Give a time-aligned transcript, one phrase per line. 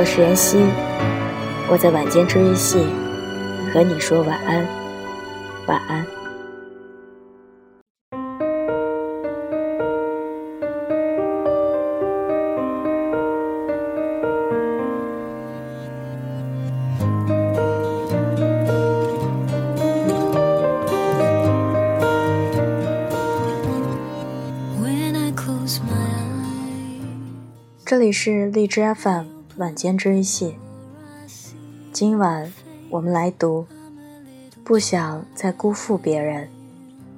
[0.00, 0.56] 我是妍希，
[1.68, 2.78] 我在晚间治愈系
[3.70, 4.66] 和你说晚安，
[5.66, 6.06] 晚安。
[27.84, 30.56] 这里是荔枝 FM 晚间治愈系，
[31.92, 32.50] 今晚
[32.88, 33.66] 我们来读。
[34.64, 36.48] 不想再辜负别人，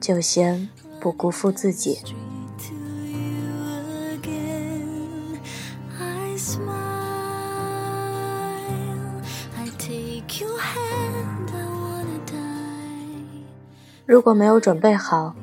[0.00, 0.66] 就先
[0.98, 1.98] 不辜负自己。
[14.06, 15.34] 如果没有准备好，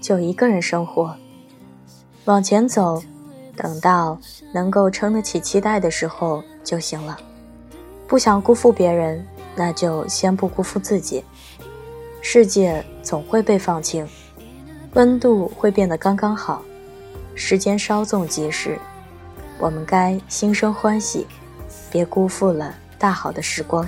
[0.00, 1.14] 就一个人生活，
[2.24, 3.00] 往前走。
[3.56, 4.18] 等到
[4.52, 7.18] 能够撑得起期待的时候就行了。
[8.06, 11.24] 不想辜负别人，那就先不辜负自己。
[12.20, 14.06] 世界总会被放晴，
[14.94, 16.62] 温度会变得刚刚好，
[17.34, 18.78] 时间稍纵即逝。
[19.58, 21.26] 我们该心生欢喜，
[21.90, 23.86] 别辜负了大好的时光。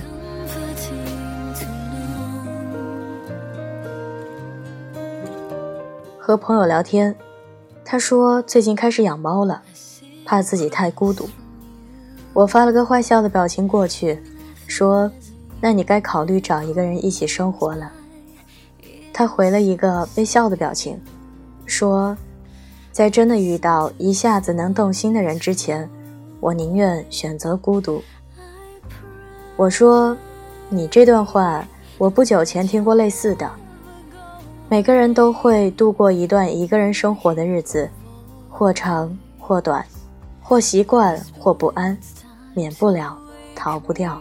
[6.17, 7.15] 和朋友聊天。
[7.95, 9.61] 他说：“最近开始养猫了，
[10.25, 11.29] 怕自己太孤独。”
[12.35, 14.21] 我发了个坏笑的表情过去，
[14.67, 15.09] 说
[15.61, 17.89] ：“那你该考虑找一个人一起生活了。”
[19.15, 20.99] 他回了一个微笑的表情，
[21.65, 22.17] 说
[22.91, 25.89] ：“在真的遇到一下子能动心的人之前，
[26.41, 28.03] 我宁愿选择孤独。”
[29.55, 30.17] 我说
[30.67, 31.65] ：“你这段话，
[31.97, 33.49] 我不久前听过类似的。”
[34.67, 37.87] 每个人都会度过一段一个人生活的日子，
[38.49, 39.85] 或长或短，
[40.41, 41.95] 或习惯或不安，
[42.55, 43.15] 免不了，
[43.55, 44.19] 逃不掉。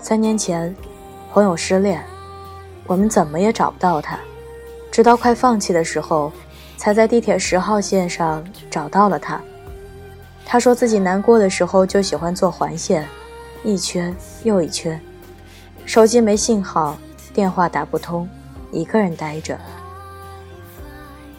[0.00, 0.74] 三年前，
[1.32, 2.04] 朋友失恋，
[2.88, 4.18] 我们怎么也找不到他，
[4.90, 6.32] 直到快放弃的时候，
[6.76, 9.40] 才在地铁十号线上找到了他。
[10.44, 13.06] 他说自己难过的时候就喜欢做环线，
[13.62, 14.12] 一圈
[14.42, 15.00] 又一圈，
[15.86, 16.98] 手机没信号，
[17.32, 18.28] 电话打不通。
[18.72, 19.56] 一个人待着。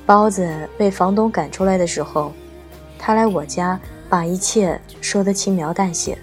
[0.05, 2.31] 包子被房东赶出来的时候，
[2.97, 6.17] 他来我家，把一切说得轻描淡写。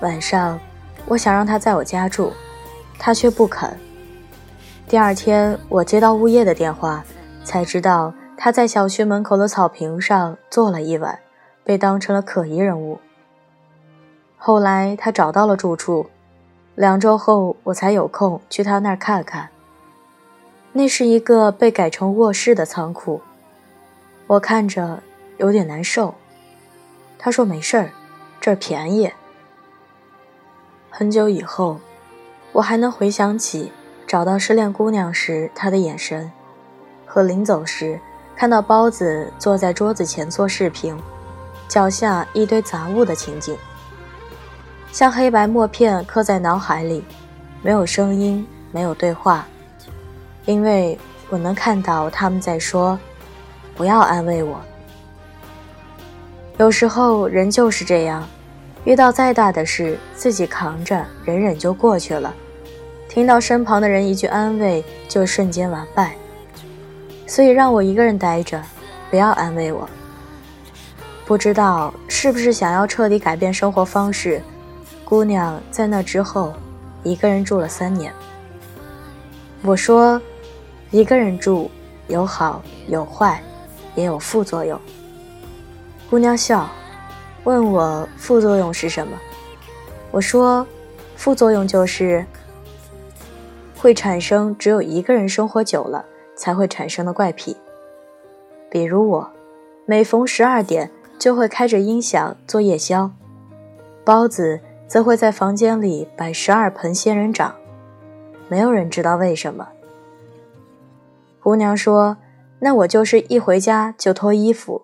[0.00, 0.60] 晚上，
[1.06, 2.32] 我想让他在我家住，
[2.98, 3.76] 他却不肯。
[4.86, 7.04] 第二天，我接到物业的电话，
[7.42, 11.18] 才知道他在小区门口的草坪上坐了一晚，
[11.64, 12.98] 被当成了可疑人物。
[14.36, 16.10] 后来他找到了住处，
[16.74, 19.48] 两周后我才有空去他那儿看看。
[20.76, 23.22] 那是一个被改成卧室的仓库，
[24.26, 25.00] 我看着
[25.36, 26.12] 有点难受。
[27.16, 27.92] 他说没事儿，
[28.40, 29.08] 这儿便宜。
[30.90, 31.78] 很久以后，
[32.50, 33.70] 我还能回想起
[34.04, 36.32] 找到失恋姑娘时她的眼神，
[37.06, 38.00] 和临走时
[38.34, 40.98] 看到包子坐在桌子前做视频，
[41.68, 43.56] 脚下一堆杂物的情景，
[44.90, 47.04] 像黑白默片刻在脑海里，
[47.62, 49.46] 没有声音，没有对话。
[50.46, 50.98] 因为
[51.30, 52.98] 我能看到他们在说
[53.74, 54.60] ：“不要安慰我。”
[56.58, 58.28] 有时候人就是这样，
[58.84, 62.32] 遇到再大的事，自己扛着忍忍就过去了。
[63.08, 66.14] 听到身旁的人一句安慰，就瞬间完败。
[67.26, 68.62] 所以让我一个人待着，
[69.10, 69.88] 不要安慰我。
[71.24, 74.42] 不知道是不是想要彻底改变生活方式，
[75.04, 76.52] 姑娘在那之后，
[77.02, 78.12] 一个人住了三年。
[79.62, 80.20] 我说。
[80.94, 81.68] 一个人住，
[82.06, 83.42] 有好有坏，
[83.96, 84.80] 也有副作用。
[86.08, 86.70] 姑娘笑，
[87.42, 89.18] 问我副作用是什么？
[90.12, 90.64] 我说，
[91.16, 92.24] 副作用就是
[93.76, 96.04] 会产生只有一个人生活久了
[96.36, 97.56] 才会产生的怪癖。
[98.70, 99.28] 比如我，
[99.86, 100.88] 每逢十二点
[101.18, 103.10] 就会开着音响做夜宵，
[104.04, 107.52] 包子则会在房间里摆十二盆仙人掌，
[108.46, 109.66] 没有人知道为什么。
[111.44, 112.16] 姑娘说
[112.60, 114.80] ：“那我就是一回家就脱衣服，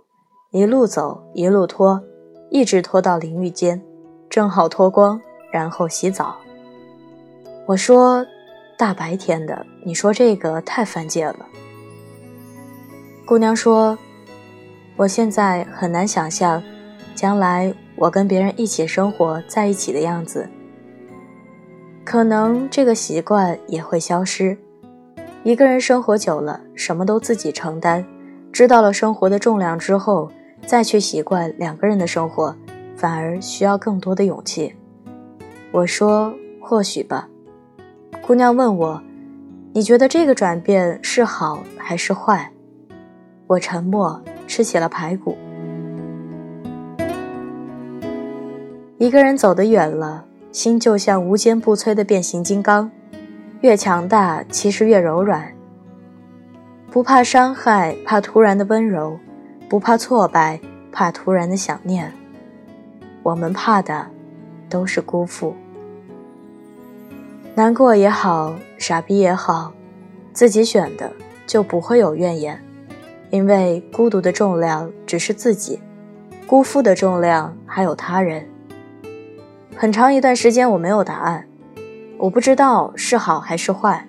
[0.50, 2.04] 一路走，一路脱，
[2.50, 3.80] 一直脱到淋浴间，
[4.28, 5.18] 正好脱光，
[5.50, 6.36] 然后洗澡。
[7.64, 8.26] 我说
[8.76, 11.46] ：“大白天的，你说这个太犯贱了。”
[13.24, 13.96] 姑娘说
[14.96, 16.62] ：“我现在很难想象，
[17.14, 20.46] 将来我跟别人一起生活在一起的样子。
[22.04, 24.58] 可能这个习惯也会消失。
[25.42, 28.04] 一个人生活久了，什么都自己承担，
[28.52, 30.30] 知道了生活的重量之后，
[30.66, 32.54] 再去习惯两个人的生活，
[32.94, 34.74] 反而需要更多的勇气。”
[35.72, 37.26] 我说：“或许吧。”
[38.20, 39.02] 姑娘问我
[39.72, 42.52] ：“你觉得这个转变是好还是坏？”
[43.48, 45.38] 我沉默，吃起了排骨。
[48.98, 52.90] 一个人走得远了，心就像无坚不摧的变形金刚，
[53.60, 55.52] 越强大其实越柔软。
[56.90, 59.18] 不怕伤害，怕突然的温柔；
[59.68, 60.58] 不怕挫败，
[60.90, 62.12] 怕突然的想念。
[63.22, 64.06] 我们怕的，
[64.68, 65.54] 都是辜负。
[67.54, 69.72] 难过也好，傻逼也好，
[70.32, 71.12] 自己选的
[71.46, 72.60] 就不会有怨言。
[73.28, 75.78] 因为孤独的重量只是自己，
[76.46, 78.44] 辜负的重量还有他人。
[79.76, 81.46] 很长一段时间我没有答案，
[82.20, 84.06] 我不知道是好还是坏。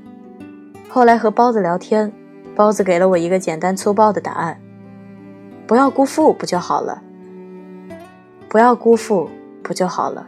[0.89, 2.11] 后来和包子聊天，
[2.53, 4.59] 包子给了我一个简单粗暴的答案：
[5.65, 7.01] 不要辜负不就好了？
[8.49, 9.29] 不要辜负
[9.63, 10.27] 不就好了？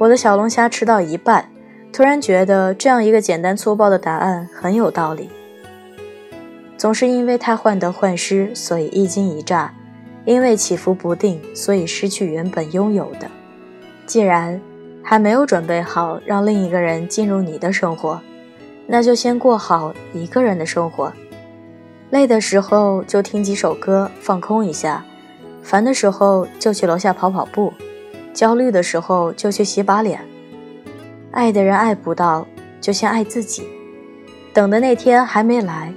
[0.00, 1.48] 我的小龙虾吃到一半，
[1.92, 5.30] 突然觉得这样一个简单粗暴的答案很有道理。
[6.76, 9.70] 总是因为太患得患失，所以一惊一乍；
[10.24, 13.30] 因为起伏不定，所以失去原本拥有的。
[14.04, 14.60] 既然
[15.10, 18.20] 还没有准备好让另一个人进入你的生活，
[18.86, 21.10] 那就先过好一个人的生活。
[22.10, 25.02] 累的时候就听几首歌放空一下，
[25.62, 27.72] 烦的时候就去楼下跑跑步，
[28.34, 30.20] 焦虑的时候就去洗把脸。
[31.30, 32.46] 爱的人爱不到，
[32.78, 33.66] 就先爱自己。
[34.52, 35.90] 等的那天还没来。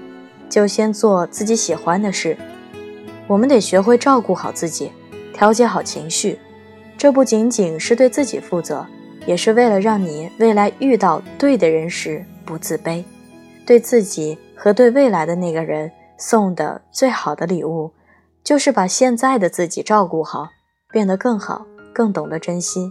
[0.49, 2.37] 就先做自己喜欢的事。
[3.27, 4.93] 我们得学会照顾好自己，
[5.33, 6.39] 调节好情绪。
[6.97, 8.85] 这不仅仅是对自己负责，
[9.25, 13.03] 也是为了让你未来遇到对的人时不自卑。
[13.65, 17.91] 对自己和对未来的那个人送的最好的礼物，
[18.43, 20.49] 就是把现在的自己照顾好，
[20.91, 22.89] 变得更好，更懂得珍惜。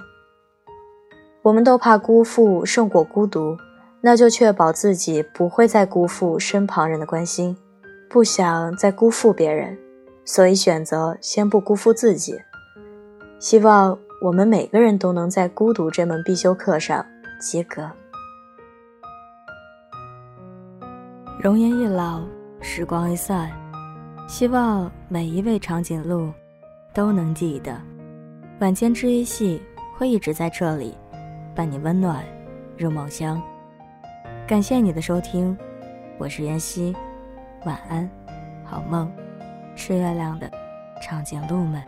[1.42, 3.56] 我们都怕辜负胜过孤独。
[4.02, 7.54] 那就确保自己不会再辜负身旁人的关心，
[8.08, 9.76] 不想再辜负别人，
[10.24, 12.40] 所以选择先不辜负自己。
[13.38, 17.04] 希望我们每个人都能在孤独这门必修课上
[17.40, 17.90] 及格。
[21.42, 22.20] 容颜一老，
[22.60, 23.50] 时光一散，
[24.28, 26.30] 希望每一位长颈鹿
[26.92, 27.80] 都能记得，
[28.60, 29.62] 晚间治愈系
[29.96, 30.94] 会一直在这里，
[31.54, 32.22] 伴你温暖
[32.76, 33.40] 入梦乡。
[34.46, 35.56] 感谢你的收听，
[36.18, 36.94] 我是妍希，
[37.64, 38.06] 晚安，
[38.66, 39.10] 好梦，
[39.74, 40.50] 吃月亮的
[41.00, 41.82] 长颈鹿们。